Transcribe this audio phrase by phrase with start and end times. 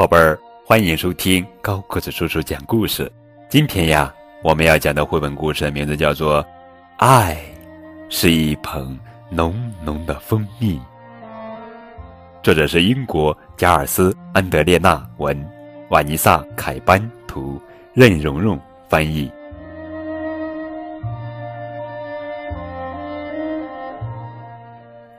[0.00, 3.12] 宝贝儿，欢迎收听高个子叔叔讲故事。
[3.50, 4.10] 今天呀，
[4.42, 6.42] 我们要讲的绘本故事名字叫做
[6.96, 7.36] 《爱
[8.08, 8.98] 是一捧
[9.28, 10.78] 浓浓的蜂蜜》，
[12.42, 15.38] 作者是英国加尔斯·安德烈纳文，
[15.90, 17.60] 瓦尼萨·凯班图，
[17.92, 18.58] 任蓉蓉
[18.88, 19.30] 翻译。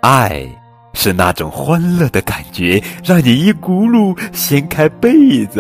[0.02, 0.50] 爱。
[1.04, 5.60] 是那种欢乐的感觉，让你一咕噜掀开被子，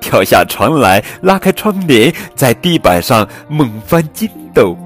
[0.00, 4.76] 跳下床来，拉开窗帘，在地板上猛翻筋斗。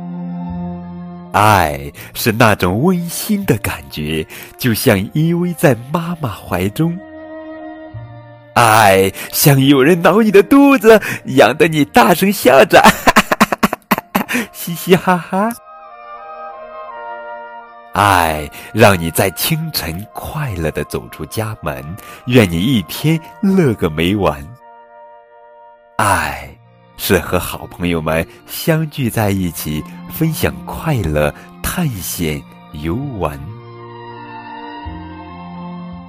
[1.33, 4.27] 爱是那种温馨的感觉，
[4.59, 6.95] 就像依偎在妈妈怀中。
[8.53, 11.01] 爱像有人挠你的肚子，
[11.37, 12.85] 痒得你大声笑着，
[14.53, 15.49] 嘻嘻哈哈。
[17.95, 24.45] 爱让你在清晨快乐的走出家门，愿你一天乐个没完。
[25.97, 26.49] 爱
[26.97, 32.43] 是和好朋友们相聚在一起，分享快乐、探险、
[32.73, 33.39] 游玩。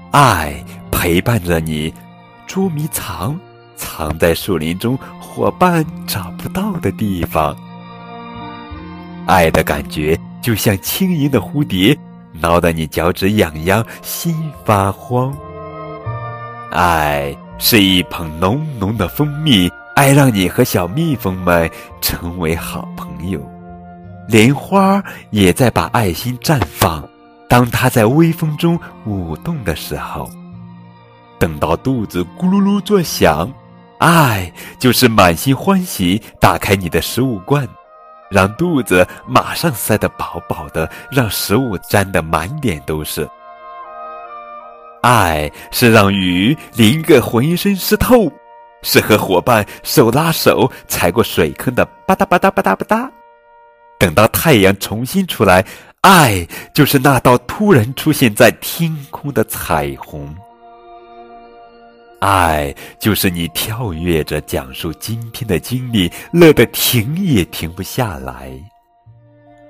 [0.09, 1.93] 爱陪伴着你，
[2.47, 3.39] 捉迷藏，
[3.75, 7.55] 藏在树林中伙伴找不到的地方。
[9.27, 10.19] 爱的感觉。
[10.45, 11.97] 就像轻盈的蝴蝶，
[12.31, 15.35] 挠得你脚趾痒痒，心发慌。
[16.69, 21.67] 爱是一捧浓浓的蜂蜜，爱让你和小蜜蜂们
[21.99, 23.41] 成为好朋友。
[24.27, 27.03] 莲花也在把爱心绽放，
[27.49, 30.29] 当它在微风中舞动的时候，
[31.39, 33.51] 等到肚子咕噜噜作响，
[33.97, 37.67] 爱就是满心欢喜，打开你的食物罐。
[38.29, 43.27] 让肚子马上塞得饱饱的，让食物沾得满脸都是。
[45.01, 48.31] 爱是让雨淋个浑身湿透，
[48.81, 53.09] 是和伙伴手拉手踩过水坑的吧嗒吧嗒吧嗒吧嗒。
[53.99, 55.63] 等到太阳重新出来，
[56.01, 60.35] 爱就是那道突然出现在天空的彩虹。
[62.19, 68.51] 爱就是你跳跃着讲述今天的经历，乐得停也停不下来。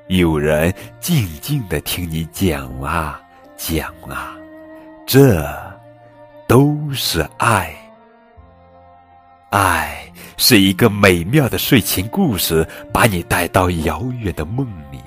[0.07, 3.19] 有人静静的听你讲啊
[3.57, 4.37] 讲啊，
[5.05, 5.43] 这
[6.47, 7.75] 都是爱。
[9.49, 14.99] 爱是一个美妙的睡前故事，把你带到遥远的梦里。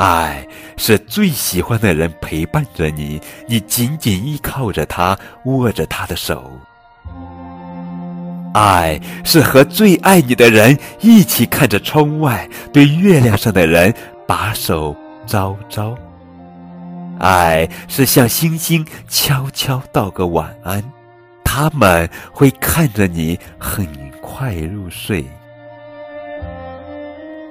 [0.00, 0.46] 爱
[0.78, 6.50] 是最喜欢的人陪伴着你，你紧紧依靠着他，握着他的手。
[8.54, 13.94] 爱是和最爱你的人一起看着窗外，对月亮上的人
[14.26, 14.96] 把手
[15.26, 15.94] 招招。
[17.18, 20.82] 爱是向星星悄悄道个晚安，
[21.44, 23.86] 他们会看着你很
[24.22, 25.22] 快入睡。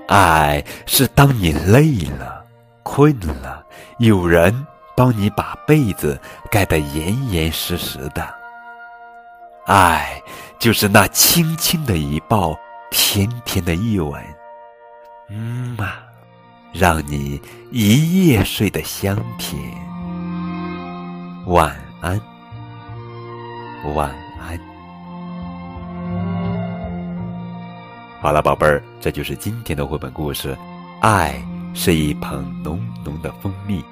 [0.08, 2.39] 爱是当你累了。
[2.84, 3.64] 困了，
[4.00, 6.20] 有人帮你把被子
[6.50, 8.28] 盖得严严实实的。
[9.66, 10.22] 爱
[10.58, 12.58] 就是那轻轻的一抱，
[12.90, 14.20] 甜甜的一吻，
[15.30, 15.94] 嗯嘛，
[16.74, 17.40] 让你
[17.72, 19.62] 一夜睡得香甜。
[21.46, 22.20] 晚安，
[23.94, 24.10] 晚
[24.40, 24.60] 安。
[28.22, 30.58] 好了，宝贝儿，这就是今天的绘本故事，
[31.02, 31.42] 爱。
[31.74, 33.84] 是一捧浓浓的蜂蜜。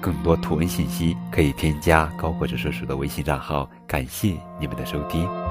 [0.00, 3.68] 更多图文信息可以添加高博士叔叔的微信账号。
[3.86, 5.41] 感谢你们的收听。